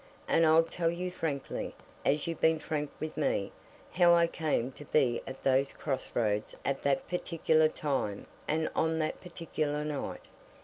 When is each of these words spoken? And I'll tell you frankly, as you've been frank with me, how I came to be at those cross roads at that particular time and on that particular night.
And 0.27 0.47
I'll 0.47 0.63
tell 0.63 0.89
you 0.89 1.11
frankly, 1.11 1.75
as 2.03 2.25
you've 2.25 2.41
been 2.41 2.57
frank 2.57 2.89
with 2.99 3.15
me, 3.17 3.51
how 3.91 4.15
I 4.15 4.25
came 4.25 4.71
to 4.71 4.85
be 4.85 5.21
at 5.27 5.43
those 5.43 5.73
cross 5.73 6.09
roads 6.15 6.55
at 6.65 6.81
that 6.81 7.07
particular 7.07 7.67
time 7.67 8.25
and 8.47 8.67
on 8.75 8.97
that 8.97 9.21
particular 9.21 9.85
night. 9.85 10.21